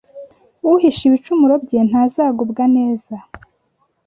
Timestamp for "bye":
1.63-1.79